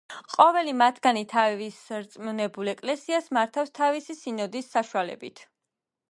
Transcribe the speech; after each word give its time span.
ყოველი 0.35 0.71
მათგანი 0.77 1.21
თავის 1.33 1.75
რწმუნებულ 2.05 2.71
ეკლესიას 2.73 3.27
მართავს 3.39 3.73
თავისი 3.81 4.15
სინოდის 4.23 4.71
საშუალებით. 4.77 5.43